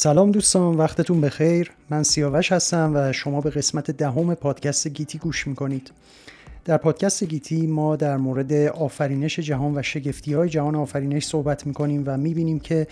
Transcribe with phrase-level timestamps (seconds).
[0.00, 1.70] سلام دوستان وقتتون بخیر.
[1.90, 5.90] من سیاوش هستم و شما به قسمت دهم پادکست گیتی گوش می‌کنید.
[6.64, 12.02] در پادکست گیتی ما در مورد آفرینش جهان و شگفتی های جهان آفرینش صحبت می‌کنیم
[12.06, 12.86] و می‌بینیم که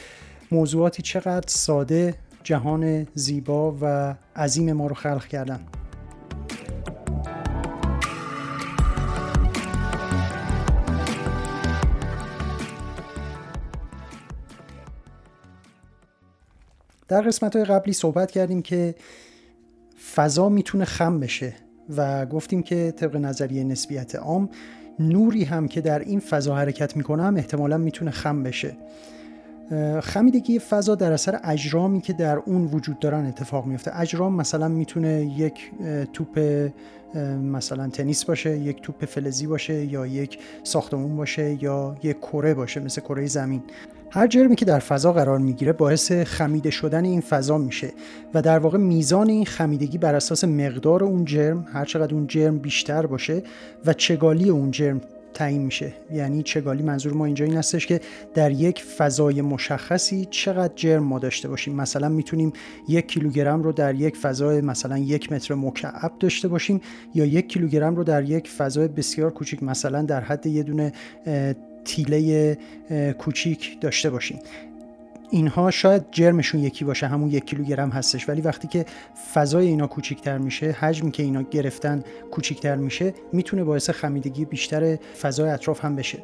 [0.52, 5.60] موضوعاتی چقدر ساده جهان زیبا و عظیم ما رو خلق کردن.
[17.08, 18.94] در قسمت های قبلی صحبت کردیم که
[20.14, 21.52] فضا می‌تونه خم بشه
[21.96, 24.48] و گفتیم که طبق نظریه نسبیت عام
[24.98, 28.76] نوری هم که در این فضا حرکت می‌کنه هم احتمالا می‌تونه خم بشه.
[30.00, 35.32] خمیدگی فضا در اثر اجرامی که در اون وجود دارن اتفاق میفته اجرام مثلا می‌تونه
[35.36, 35.70] یک
[36.12, 36.68] توپ
[37.42, 42.80] مثلا تنیس باشه یک توپ فلزی باشه یا یک ساختمون باشه یا یک کره باشه
[42.80, 43.62] مثل کره زمین.
[44.10, 47.92] هر جرمی که در فضا قرار می‌گیره باعث خمیده شدن این فضا میشه
[48.34, 52.58] و در واقع میزان این خمیدگی بر اساس مقدار اون جرم هر چقدر اون جرم
[52.58, 53.42] بیشتر باشه
[53.86, 55.00] و چگالی اون جرم
[55.34, 55.92] تعیین میشه.
[56.12, 58.00] یعنی چگالی منظور ما اینجا این هستش که
[58.34, 61.74] در یک فضای مشخصی چقدر جرم ما داشته باشیم.
[61.74, 62.52] مثلا می‌تونیم
[62.88, 66.80] یک کیلوگرم رو در یک فضای مثلا یک متر مکعب داشته باشیم
[67.14, 70.92] یا یک کیلوگرم رو در یک فضای بسیار کوچیک مثلا در حد یه دونه
[71.86, 72.58] تیله
[73.18, 74.38] کوچیک داشته باشیم.
[75.30, 78.28] اینها شاید جرمشون یکی باشه همون یک کیلوگرم هستش.
[78.28, 78.86] ولی وقتی که
[79.34, 85.50] فضای اینا کوچیکتر میشه حجمی که اینا گرفتن کوچیکتر میشه می‌تونه باعث خمیدگی بیشتر فضای
[85.50, 86.18] اطراف هم بشه.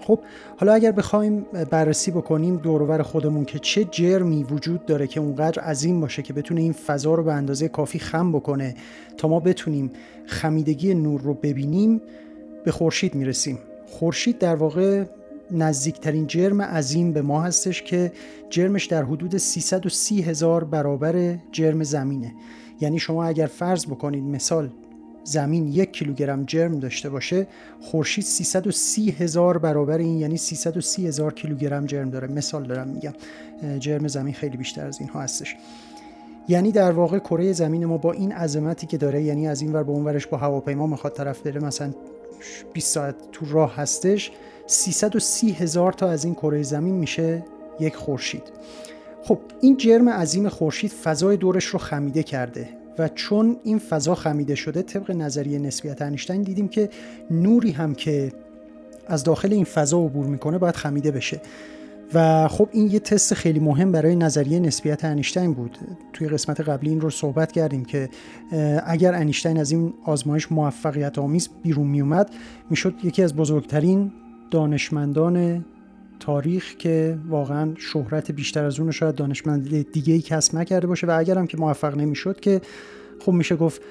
[0.00, 0.20] خب
[0.56, 6.00] حالا اگر بخوایم بررسی بکنیم دورور خودمون که چه جرمی وجود داره که اونقدر عظیم
[6.00, 8.74] باشه که بتونه این فضا رو به اندازه کافی خم بکنه
[9.16, 9.90] تا ما بتونیم
[10.26, 12.00] خمیدگی نور رو ببینیم
[12.64, 13.58] به خورشید می‌رسیم.
[13.92, 15.04] خورشید در واقع
[15.50, 18.12] نزدیکترین جرم عظیم به ما هستش که
[18.50, 22.34] جرمش در حدود 330 هزار برابر جرم زمینه.
[22.80, 24.70] یعنی شما اگر فرض بکنید مثال
[25.24, 27.46] زمین یک کیلوگرم جرم داشته باشه
[27.80, 32.28] خورشید 330 هزار برابر این یعنی 330 هزار کیلوگرم جرم داره.
[32.28, 33.12] مثال دارم میگم
[33.78, 35.56] جرم زمین خیلی بیشتر از اینها هستش.
[36.48, 39.82] یعنی در واقع کره زمین ما با این عظمتی که داره یعنی از این ور
[39.82, 41.92] به اون ورش با هواپیما می‌خواد طرف بره مثلا
[42.72, 44.30] 20 ساعت تو راه هستش
[44.66, 47.44] 330 هزار تا از این کره زمین میشه
[47.80, 48.42] یک خورشید.
[49.22, 54.54] خب این جرم عظیم خورشید فضای دورش رو خمیده کرده و چون این فضا خمیده
[54.54, 56.88] شده طبق نظریه نسبیت انیشتین دیدیم که
[57.30, 58.32] نوری هم که
[59.06, 61.40] از داخل این فضا عبور می‌کنه باید خمیده بشه.
[62.14, 65.78] و خب این یه تست خیلی مهم برای نظریه نسبیت انیشتین بود.
[66.12, 68.08] توی قسمت قبلی این رو صحبت کردیم که
[68.86, 72.30] اگر انیشتین از این آزمایش موفقیت آمیز بیرون میومد
[72.70, 74.12] می‌شد یکی از بزرگترین
[74.50, 75.64] دانشمندان
[76.20, 81.06] تاریخ که واقعا شهرت بیشتر از اون شاید دانشمند دیگه ای کسب نکرده باشه.
[81.06, 82.60] و اگر هم که موفق نمی‌شد که
[83.20, 83.82] خب میشه گفت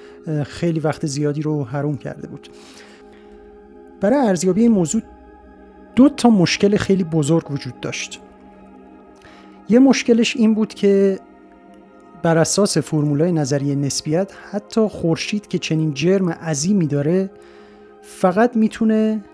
[0.44, 2.48] خیلی وقت زیادی رو حروم کرده بود.
[4.00, 5.02] برای ارزیابی این موضوع
[5.96, 8.20] دو تا مشکل خیلی بزرگ وجود داشت.
[9.68, 11.18] یه مشکلش این بود که
[12.22, 17.30] بر اساس فرمولای نظریه نسبیت حتی خورشید که چنین جرم عظیمی داره
[18.02, 19.24] فقط می‌تونه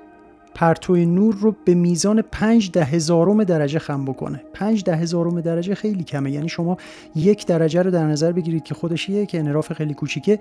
[0.55, 4.43] پرتو نور رو به میزان 5 ده هزارم درجه خم بکنه.
[4.55, 6.31] 5 ده هزارم درجه خیلی کمه.
[6.31, 6.77] یعنی شما
[7.15, 10.39] یک درجه رو در نظر بگیرید که خودش که انراف خیلی کوچیکه.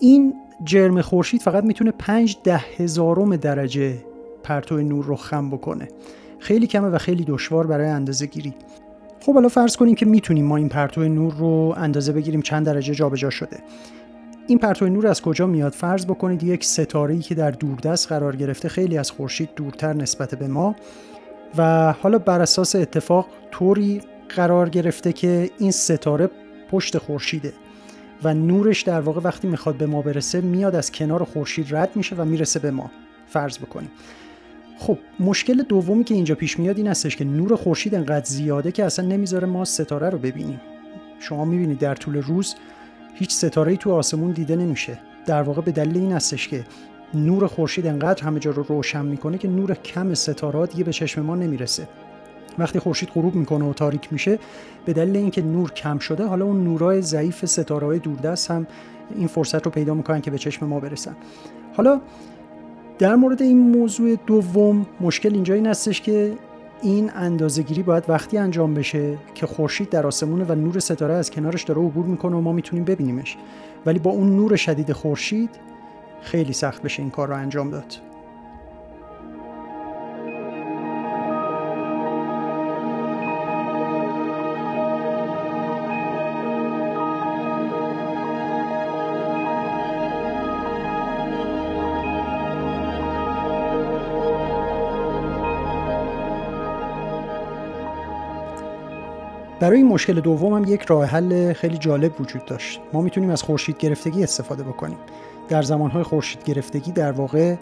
[0.00, 4.11] این جرم خورشید فقط می‌تونه 5 ده هزارم درجه
[4.42, 5.88] پرتو نور رو خم بکنه.
[6.38, 8.54] خیلی کمه و خیلی دشوار برای اندازه گیری.
[9.20, 12.94] خب حالا فرض کنیم که می‌تونیم ما این پرتو نور رو اندازه بگیریم چند درجه
[12.94, 13.58] جابجا شده.
[14.46, 18.68] این پرتو نور از کجا میاد؟ فرض بکنید یک ستاره که در دوردست قرار گرفته
[18.68, 20.76] خیلی از خورشید دورتر نسبت به ما
[21.58, 24.00] و حالا بر اساس اتفاق طوری
[24.36, 26.30] قرار گرفته که این ستاره
[26.70, 27.52] پشت خورشیده
[28.24, 32.16] و نورش در واقع وقتی می‌خواد به ما برسه میاد از کنار خورشید رد میشه
[32.16, 32.90] و می‌رسه به ما.
[33.28, 33.90] فرض بکنیم.
[34.86, 38.84] خب مشکل دومی که اینجا پیش میاد این هستش که نور خورشید انقدر زیاده که
[38.84, 40.60] اصلا نمی‌ذاره ما ستاره رو ببینیم.
[41.20, 42.54] شما می‌بینید در طول روز
[43.14, 44.98] هیچ ستاره تو آسمون دیده نمیشه.
[45.26, 46.64] در واقع به دلیل این هستش که
[47.14, 51.22] نور خورشید انقدر همه جا رو روشن می‌کنه که نور کم ستاره دیگه به چشم
[51.22, 51.88] ما نمی‌رسه.
[52.58, 54.38] وقتی خورشید غروب می‌کنه و تاریک میشه
[54.84, 58.66] به دلیل اینکه نور کم شده حالا اون نورای ضعیف ستاره دوردست هم
[59.16, 61.16] این فرصت رو پیدا می‌کنن که به چشم ما برسن.
[61.76, 62.00] حالا
[63.02, 66.32] در مورد این موضوع دوم مشکل اینجا این هستش که
[66.82, 71.62] این اندازهگیری باید وقتی انجام بشه که خورشید در آسمونه و نور ستاره از کنارش
[71.62, 73.36] داره عبور می‌کنه و ما می‌تونیم ببینیمش.
[73.86, 75.50] ولی با اون نور شدید خورشید
[76.22, 78.11] خیلی سخت بشه این کار رو انجام داد.
[99.62, 102.80] برای این مشکل دوم هم یک راه حل خیلی جالب وجود داشت.
[102.92, 104.96] ما می‌تونیم از خورشید گرفتگی استفاده بکنیم.
[105.48, 107.56] در زمانهای خورشید گرفتگی در واقع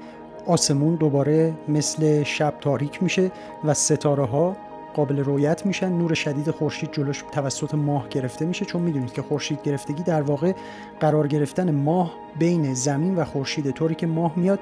[0.46, 3.30] آسمون دوباره مثل شب تاریک میشه
[3.64, 4.56] و ستاره ها
[4.94, 5.92] قابل رویت میشن.
[5.92, 8.64] نور شدید خورشید جلوش توسط ماه گرفته میشه.
[8.64, 10.52] چون می‌دونید که خورشید گرفتگی در واقع
[11.00, 14.60] قرار گرفتن ماه بین زمین و خورشید طوری که ماه میاد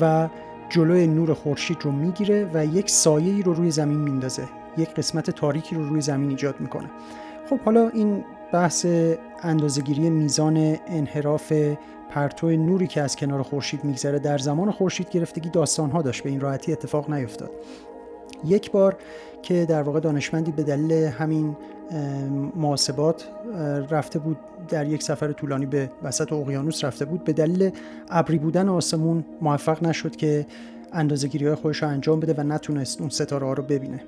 [0.00, 0.28] و
[0.68, 4.42] جلوی نور خورشید رو می‌گیره و یک سایه رو روی زمین میندازه.
[4.78, 6.90] یک قسمت تاریکی رو روی زمین ایجاد می‌کنه.
[7.50, 8.86] خب حالا این بحث
[9.42, 11.52] اندازهگیری میزان انحراف
[12.10, 16.22] پرتو نوری که از کنار خورشید میگذره در زمان خورشید گرفتگی داستان ها داشت.
[16.22, 17.50] به این راحتی اتفاق نیفتاد.
[18.44, 18.96] یک بار
[19.42, 21.56] که در واقع دانشمندی به دلیل همین
[22.56, 23.28] محاسبات
[23.90, 24.36] رفته بود
[24.68, 27.24] در یک سفر طولانی به وسط اقیانوس رفته بود.
[27.24, 27.70] به دلیل
[28.10, 30.46] ابری بودن آسمون موفق نشد که
[30.92, 34.00] اندازه‌گیری های خودش رو انجام بده و نتونست اون ستاره ها رو ببینه.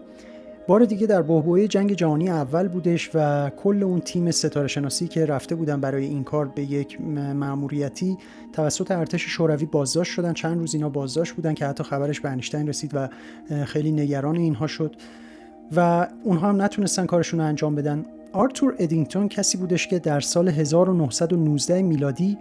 [0.69, 5.27] بار دیگه در بحبوحه جنگ جهانی اول بودش و کل اون تیم ستاره شناسی که
[5.27, 7.01] رفته بودن برای این کار به یک
[7.35, 8.19] مأموریتی
[8.53, 10.33] توسط ارتش شوروی بازداشت شدن.
[10.33, 13.09] چند روز اینا بازداشت بودن که حتی خبرش به انیشتین رسید و
[13.65, 14.97] خیلی نگران اینها شد
[15.77, 18.05] و اونها هم نتونستن کارشون رو انجام بدن.
[18.33, 22.39] آرتور ادینگتون کسی بودش که در سال 1919 میلادی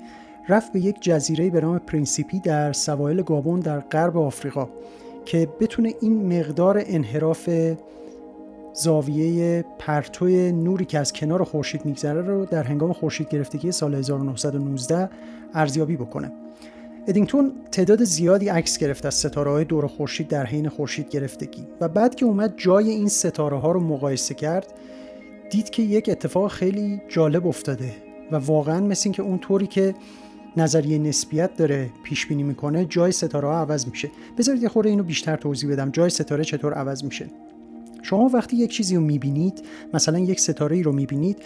[0.49, 4.67] رفت به یک جزیره به نام پرینسیپی در سواحل گابون در غرب آفریقا
[5.25, 7.49] که بتونه این مقدار انحراف
[8.75, 15.09] زاویه پرتوی نوری که از کنار خورشید میگذره رو در هنگام خورشید گرفتگی سال 1919
[15.53, 16.31] ارزیابی بکنه.
[17.07, 21.87] ادینگتون تعداد زیادی عکس گرفت از ستاره های دور خورشید در حین خورشید گرفتگی و
[21.87, 24.73] بعد که اومد جای این ستاره ها رو مقایسه کرد
[25.51, 27.91] دید که یک اتفاق خیلی جالب افتاده
[28.31, 29.95] و واقعا مثل که اون طوری که
[30.57, 34.11] نظریه نسبیت داره پیش بینی می‌کنه جای ستاره ها عوض میشه.
[34.37, 35.91] بذارید یه خورده اینو بیشتر توضیح بدم.
[35.91, 37.25] جای ستاره چطور عوض میشه؟
[38.05, 39.61] شما وقتی یک چیزی رو می‌بینید
[39.93, 41.37] مثلا یک ستاره ای رو می‌بینید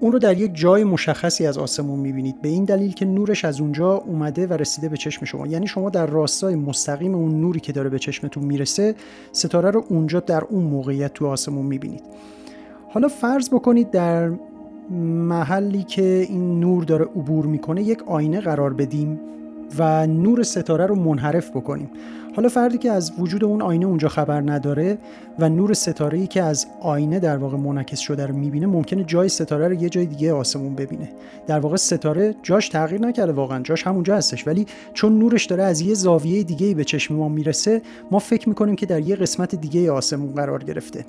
[0.00, 2.42] اون رو در یک جای مشخصی از آسمون می‌بینید.
[2.42, 5.46] به این دلیل که نورش از اونجا اومده و رسیده به چشم شما.
[5.46, 8.94] یعنی شما در راستای مستقیم اون نوری که داره به چشمتون می‌رسه
[9.32, 12.02] ستاره رو اونجا در اون موقعیت تو آسمون می‌بینید.
[12.88, 14.30] حالا فرض بکنید در
[15.28, 19.20] محلی که این نور داره عبور می‌کنه یک آینه قرار بدیم
[19.78, 21.90] و نور ستاره رو منحرف بکنیم.
[22.36, 24.98] حالا فردی که از وجود اون آینه اونجا خبر نداره
[25.38, 29.28] و نور ستاره ای که از آینه در واقع منعکس شده رو می‌بینه ممکنه جای
[29.28, 31.12] ستاره رو یه جای دیگه آسمون ببینه.
[31.46, 34.46] در واقع ستاره جاش تغییر نکرده واقعا جاش همونجا هستش.
[34.46, 38.76] ولی چون نورش داره از یه زاویه دیگه به چشم ما می‌رسه ما فکر می‌کنیم
[38.76, 41.04] که در یه قسمت دیگه آسمون قرار گرفته.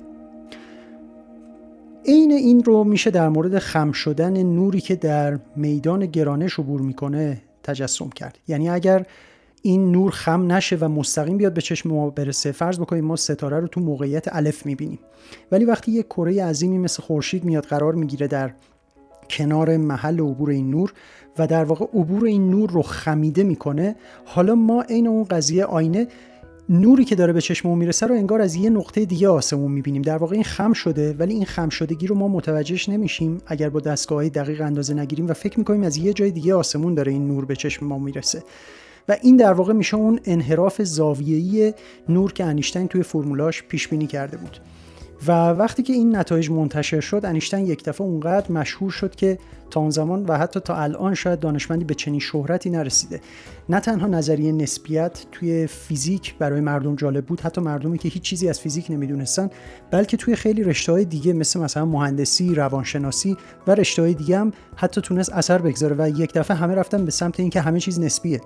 [2.06, 7.42] عین این رو میشه در مورد خم شدن نوری که در میدان گرانش عبور می‌کنه
[7.62, 8.38] تجسم کرد.
[8.48, 9.06] یعنی اگر
[9.62, 12.52] این نور خم نشه و مستقیم بیاد به چشم ما برسه.
[12.52, 14.98] فرض بکنیم ما ستاره رو تو موقعیت الف می‌بینیم.
[15.52, 18.50] ولی وقتی یک کره عظیمی مثل خورشید میاد قرار می‌گیره در
[19.30, 20.92] کنار محل عبور این نور
[21.38, 26.08] و در واقع عبور این نور رو خمیده می‌کنه حالا ما عین اون قضیه آینه
[26.68, 30.02] نوری که داره به چشممون می‌رسه رو انگار از یه نقطه دیگه آسمون می‌بینیم.
[30.02, 33.80] در واقع این خم شده ولی این خم شدگی رو ما متوجهش نمیشیم اگر با
[33.80, 37.44] دستگاه دقیق اندازه نگیریم و فکر می‌کنیم از یه جای دیگه آسمون داره این نور
[37.44, 38.42] به چشم ما می‌رسه.
[39.08, 41.74] و این در واقع میشه اون انحراف زاویه‌ای
[42.08, 44.60] نور که انیشتین توی فرمولاش پیش بینی کرده بود.
[45.26, 49.38] و وقتی که این نتایج منتشر شد انیشتین یک دفعه اونقدر مشهور شد که
[49.70, 53.20] تا اون زمان و حتی تا الان شاید دانشمندی به چنین شهرتی نرسیده.
[53.68, 58.48] نه تنها نظریه نسبیت توی فیزیک برای مردم جالب بود حتی مردمی که هیچ چیزی
[58.48, 59.50] از فیزیک نمی‌دونستن
[59.90, 64.52] بلکه توی خیلی رشته های دیگه مثل مثلا مهندسی روانشناسی و رشته های دیگه هم
[64.76, 68.40] حتی تونست اثر بگذاره و یک دفعه همه رفتن به سمت اینکه همه چیز نسبیه.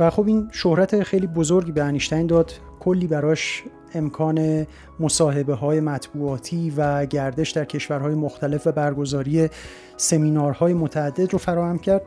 [0.00, 2.52] و خب این شهرت خیلی بزرگی به انیشتین داد.
[2.80, 4.66] کلی براش امکان
[5.00, 9.48] مصاحبه های مطبوعاتی و گردش در کشورهای مختلف و برگزاری
[9.96, 12.02] سمینارهای متعدد رو فراهم کرد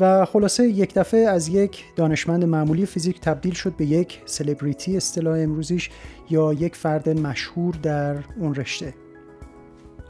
[0.00, 5.38] و خلاصه یک دفعه از یک دانشمند معمولی فیزیک تبدیل شد به یک سلبریتی اصطلاح
[5.38, 5.90] امروزیش
[6.30, 8.94] یا یک فرد مشهور در اون رشته.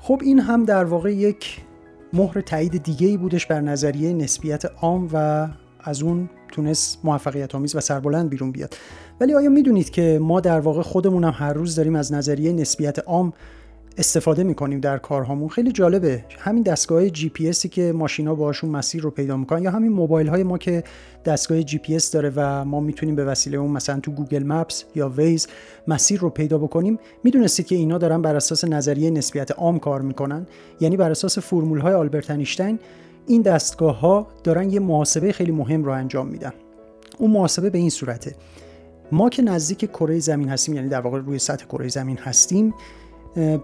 [0.00, 1.60] خب این هم در واقع یک
[2.12, 5.48] مهر تایید دیگه ای بودش بر نظریه نسبیت عام و
[5.80, 8.74] از اون تونست موفقیت آمیز و سربلند بیرون بیاد.
[9.20, 12.98] ولی آیا می‌دونید که ما در واقع خودمون هم هر روز داریم از نظریه نسبیت
[12.98, 13.32] عام
[13.98, 16.24] استفاده می‌کنیم در کارهامون؟ خیلی جالبه.
[16.38, 20.28] همین دستگاه جی پی اسی که ماشینا باشون مسیر رو پیدا می‌کنن یا همین موبایل
[20.28, 20.84] های ما که
[21.24, 24.84] دستگاه جی پی اس داره و ما می‌تونیم به وسیله اون مثلا تو Google Maps
[24.94, 25.46] یا Waze
[25.88, 30.46] مسیر رو پیدا بکنیم می‌دونستید که اینا دارن بر اساس نظریه نسبیت عام کار می‌کنن؟
[30.80, 32.78] یعنی بر اساس فرمول های آلبرت انیشتین
[33.26, 36.52] این دستگاه ها دارن یه محاسبه خیلی مهم رو انجام میدن.
[37.18, 38.34] اون محاسبه به این صورته.
[39.12, 42.74] ما که نزدیک کره زمین هستیم یعنی در واقع روی سطح کره زمین هستیم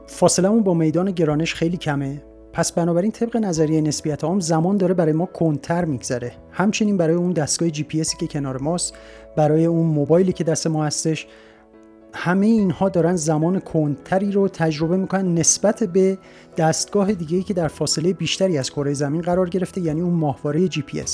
[0.06, 2.22] فاصلمون با میدان گرانش خیلی کمه.
[2.52, 6.32] پس بنابراین طبق نظریه نسبیت عام زمان داره برای ما کنتر میگذره.
[6.50, 8.94] همچنین برای اون دستگاه جی پی که کنار ماست
[9.36, 11.26] برای اون موبایلی که دست ما هستش
[12.14, 16.18] همه اینها دارن زمان کنتری رو تجربه می‌کنن نسبت به
[16.56, 20.82] دستگاه دیگه که در فاصله بیشتری از کره زمین قرار گرفته یعنی اون ماهواره جی
[20.82, 21.04] پی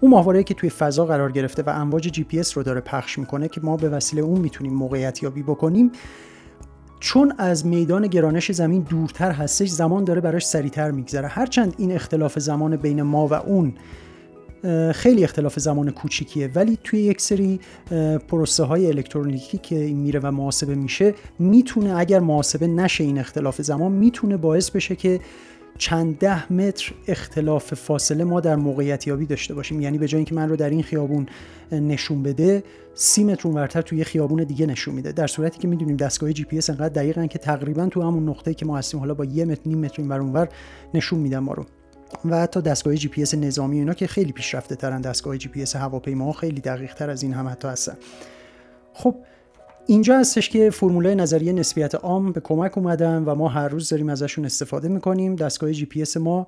[0.00, 3.48] اون ماهواره که توی فضا قرار گرفته و امواج جی پی رو داره پخش می‌کنه
[3.48, 5.92] که ما به وسیله اون می‌تونیم موقعیت یابی بکنیم
[7.00, 11.28] چون از میدان گرانش زمین دورتر هستش زمان داره براش سریعتر میگذره.
[11.28, 13.74] هرچند این اختلاف زمان بین ما و اون
[14.94, 16.50] خیلی اختلاف زمان کوچیکیه.
[16.54, 17.60] ولی توی یک سری
[18.28, 23.62] پروسه های الکترونیکی که این میره و محاسبه میشه می‌تونه اگر محاسبه نشه این اختلاف
[23.62, 25.20] زمان می‌تونه باعث بشه که
[25.78, 29.80] چند ده متر اختلاف فاصله ما در موقعیت یابی داشته باشیم.
[29.80, 31.26] یعنی به جای اینکه من رو در این خیابون
[31.72, 32.62] نشون بده
[32.94, 35.12] سی متر اونورتر توی خیابون دیگه نشون میده.
[35.12, 38.54] در صورتی که می‌دونیم دستگاه جی پی اس انقدر دقیقن که تقریبا تو همون نقطه‌ای
[38.54, 40.48] که ما هستیم حالا با یه متر نیم متر اینور اونور
[40.94, 41.64] نشون میدن ما رو.
[42.24, 45.62] و حتی دستگاه جی پی اس نظامی اینا که خیلی پیشرفته ترن دستگاه جی پی
[45.62, 47.96] اس هواپیما خیلی دقیق تر از این هم حتی هستن.
[48.92, 49.14] خب
[49.86, 54.08] اینجا هستش که فرمولای نظریه نسبیت عام به کمک اومدن و ما هر روز داریم
[54.08, 55.36] ازشون استفاده می‌کنیم.
[55.36, 56.46] دستگاه جی پی اس ما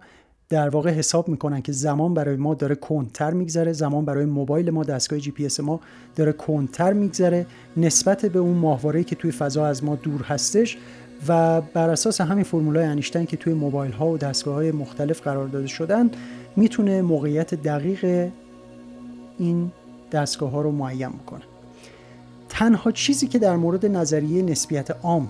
[0.49, 4.85] در واقع حساب می‌کنن که زمان برای ما داره کندتر میگذره زمان برای موبایل ما
[4.85, 5.81] دستگاه جی پی اس ما
[6.17, 7.47] داره کندتر میگذره.
[7.77, 10.79] نسبت به اون ماهواره که توی فضا از ما دور هستش
[11.29, 15.49] و بر اساس همین فرمولای انیشتین که توی موبایل ها و دستگاه های مختلف قرار
[15.49, 16.11] داده شدن
[16.57, 18.31] می‌تونه موقعیت دقیق
[19.39, 19.73] این
[20.13, 21.43] دستگاه ها رو معین بکنه.
[22.49, 25.29] تنها چیزی که در مورد نظریه نسبیت عام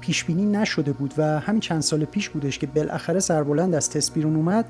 [0.00, 4.14] پیش بینی نشده بود و همین چند سال پیش بودش که بالاخره سربلند از تست
[4.14, 4.64] بیرون اومد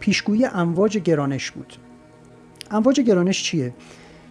[0.00, 1.72] پیشگویی امواج گرانش بود.
[2.70, 3.74] امواج گرانش چیه؟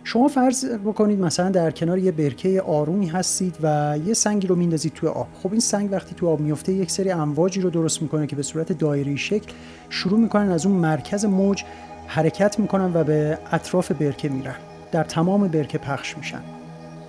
[0.03, 4.93] شما فرض بکنید مثلا در کنار یه برکه آرومی هستید و یه سنگی رو میندازید
[4.93, 5.27] توی آب.
[5.43, 8.43] خب این سنگ وقتی توی آب میفته یک سری امواجی رو درست می‌کنه که به
[8.43, 9.51] صورت دایره شکل
[9.89, 11.63] شروع می‌کنن از اون مرکز موج
[12.07, 14.55] حرکت می‌کنن و به اطراف برکه میرن.
[14.91, 16.41] در تمام برکه پخش میشن.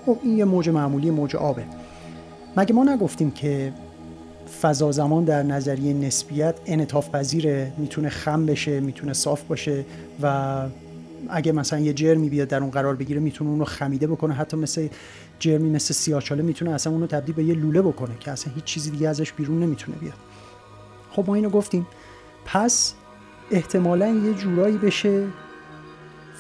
[0.07, 1.65] خب این یه موج معمولی موج آبه.
[2.57, 3.73] مگه ما نگفتیم که
[4.63, 9.85] فضا زمان در نظریه نسبیت انعطاف پذیره می‌تونه خم بشه می‌تونه صاف باشه
[10.23, 10.57] و
[11.29, 14.35] اگه مثلا یه جرمی بیاد در اون قرار بگیره می‌تونه اونو خمیده بکنه.
[14.35, 14.89] حتی مثل
[15.39, 18.91] جرمی مثل سیاچاله می‌تونه اصلا اونو تبدیل به یه لوله بکنه که اصلا هیچ چیزی
[18.91, 20.19] دیگه ازش بیرون نمی‌تونه بیاد.
[21.11, 21.87] خب ما اینو گفتیم.
[22.45, 22.95] پس
[23.51, 25.27] احتمالا یه جورایی بشه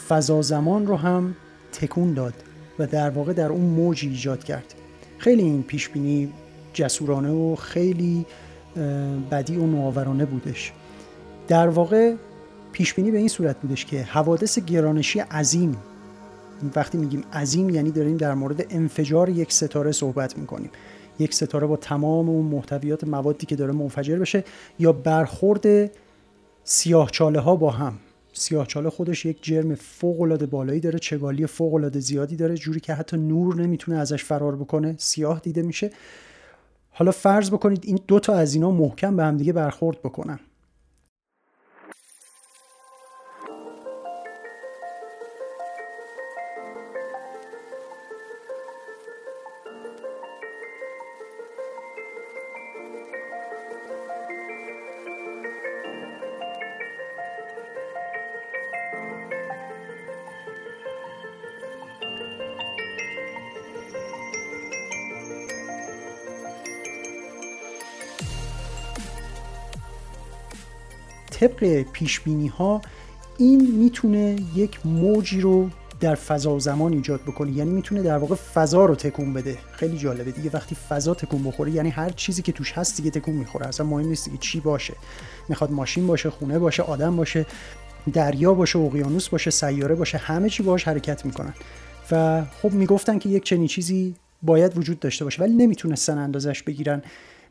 [0.09, 1.37] فضا زمان رو هم
[1.73, 2.35] تکون داد
[2.79, 4.75] و در واقع در اون موجی ایجاد کرد.
[5.19, 6.33] خیلی این پیش بینی
[6.73, 8.27] جسورانه و خیلی
[9.31, 10.73] بدی و نوآورانه بودش.
[11.49, 12.15] در واقع
[12.73, 15.77] پیش بینی به این صورت بودش که حوادث گرانشی عظیم
[16.77, 20.71] وقتی میگیم عظیم یعنی داریم در مورد انفجار یک ستاره صحبت می‌کنیم.
[21.19, 24.45] یک ستاره با تمام اون محتویات موادی که داره منفجر بشه
[24.79, 25.91] یا برخورد
[26.65, 27.99] سیاهچاله ها با هم.
[28.33, 32.95] سیاهچاله خودش یک جرم فوق العاده بالایی داره چگالی فوق العاده زیادی داره جوری که
[32.95, 35.91] حتی نور نمی‌تونه ازش فرار بکنه سیاه دیده میشه.
[36.91, 40.39] حالا فرض بکنید این دو تا از اینا محکم به همدیگه برخورد بکنن.
[71.43, 72.81] طبق پیش بینی ها
[73.39, 75.69] این می‌تونه یک موجی رو
[76.01, 77.53] در فضا و زمان ایجاد بکنه.
[77.53, 79.59] یعنی می‌تونه در واقع فضا رو تکون بده.
[79.73, 80.51] خیلی جالبه دیگه.
[80.55, 83.67] وقتی فضا تکون بخوره یعنی هر چیزی که توش هست دیگه تکون می‌خوره.
[83.67, 84.95] اصلا مهم نیست دیگه چی باشه.
[85.49, 87.47] می‌خواد ماشین باشه خونه باشه آدم باشه
[88.13, 91.55] دریا باشه اقیانوس باشه سیاره باشه همه چی باش حرکت می‌کنن.
[92.11, 97.03] و خب می‌گفتن که یک چنین چیزی باید وجود داشته باشه ولی نمی‌تونستن اندازش بگیرن.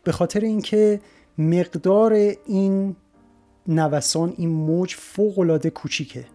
[0.03, 0.99] به خاطر اینکه
[1.37, 2.13] مقدار
[2.45, 2.95] این
[3.67, 6.25] نوسان این موج فوق العاده کوچیکه.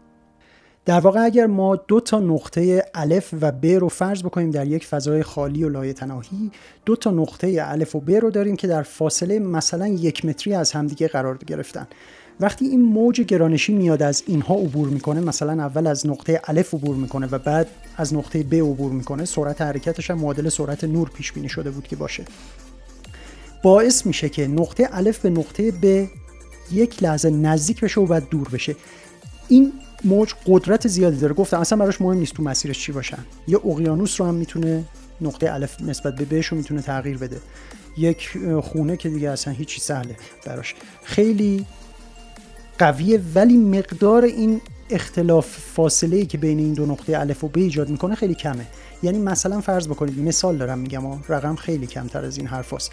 [0.84, 4.86] در واقع اگر ما دو تا نقطه الف و ب رو فرض بکنیم در یک
[4.86, 6.50] فضای خالی و لایه تناهی
[6.84, 10.72] دو تا نقطه الف و ب رو داریم که در فاصله مثلا یک متری از
[10.72, 11.86] همدیگه قرار گرفتن.
[12.40, 16.96] وقتی این موج گرانشی میاد از اینها عبور می‌کنه مثلا اول از نقطه الف عبور
[16.96, 17.66] می‌کنه و بعد
[17.96, 21.88] از نقطه ب عبور می‌کنه سرعت حرکتش هم معادل سرعت نور پیش بینی شده بود
[21.88, 22.24] که باشه.
[23.62, 26.06] باعث میشه که نقطه الف به نقطه ب
[26.72, 28.76] یک لحظه نزدیک بشه و بعد دور بشه.
[29.48, 29.72] این
[30.04, 31.34] موج قدرت زیادی داره.
[31.34, 33.18] گفتم اصلا براش مهم نیست تو مسیرش چی باشن.
[33.48, 34.84] یه اقیانوس رو هم می‌تونه
[35.20, 37.40] نقطه الف نسبت به بهش رو می‌تونه تغییر بده.
[37.98, 40.74] یک خونه که دیگه اصلا هیچی سهله براش.
[41.04, 41.66] خیلی
[42.78, 47.58] قویه ولی مقدار این اختلاف فاصله ای که بین این دو نقطه الف و ب
[47.58, 48.66] ایجاد می‌کنه خیلی کمه.
[49.02, 52.92] یعنی مثلا فرض بکنید مثال دارم میگم رقم خیلی کمتر از این حرف هست.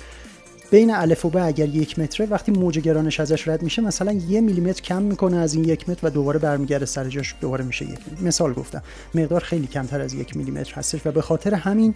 [0.71, 4.41] بین الف و ب اگر یک متره وقتی موج گرانش ازش رد میشه مثلا یه
[4.41, 7.91] میلیمتر کم می‌کنه از این یک متر و دوباره برمیگرده سر جاش دوباره میشه یک
[7.91, 8.23] متر.
[8.23, 8.81] مثال گفتم
[9.15, 11.95] مقدار خیلی کمتر از یک میلیمتر هستش و به خاطر همین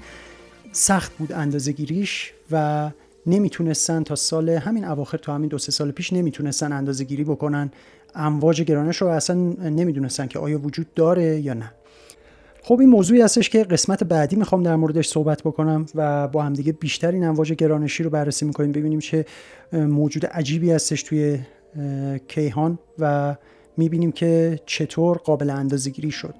[0.72, 2.90] سخت بود اندازه گیریش و
[3.26, 7.72] نمی‌تونستن تا سال همین اواخر تا همین دو سه سال پیش نمی‌تونستن اندازه گیری بکنن
[8.16, 9.36] امواج گرانش رو اصلا
[9.70, 11.72] نمی‌دونستن که آیا وجود داره یا نه
[12.68, 16.72] خب این موضوعی هستش که قسمت بعدی می‌خوام در موردش صحبت بکنم و با همدیگه
[16.72, 19.26] بیشتر این امواج گرانشی رو بررسی می‌کنیم ببینیم چه
[19.74, 21.40] موجود عجیبی هستش توی
[22.28, 23.36] کیهان و
[23.78, 26.36] می‌بینیم که چطور قابل اندازه‌گیری شد.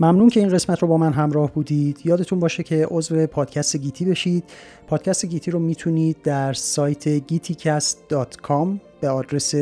[0.00, 2.00] ممنون که این قسمت رو با من همراه بودید.
[2.04, 4.44] یادتون باشه که عضو پادکست گیتی بشید.
[4.86, 8.68] پادکست گیتی رو می‌تونید در سایت giticast.com
[9.00, 9.54] به آدرس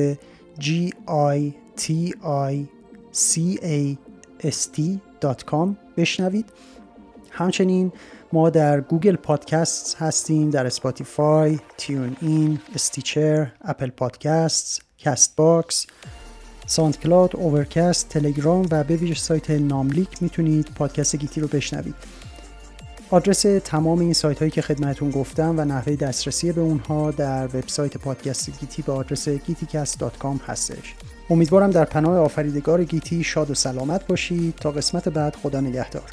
[0.60, 2.54] g i t i
[3.12, 4.05] c a
[4.44, 6.52] s t.com بشنوید
[7.30, 7.92] همچنین
[8.32, 15.86] ما در Google Podcast هستیم در Spotify، TuneIn، Stitcher، Apple Podcast، Castbox،
[16.66, 21.94] SoundCloud، Overcast، تلگرام و به ویژه سایت ناملیک می‌تونید پادکست گیتی رو بشنوید.
[23.10, 27.96] آدرس تمام این سایت هایی که خدمتون گفتم و نحوه دسترسی به اونها در وبسایت
[27.96, 30.94] پادکست گیتی به آدرس giticast.com هستش.
[31.30, 36.10] امیدوارم در پناه آفریدگار گیتی شاد و سلامت باشید تا قسمت بعد خدا نگهدار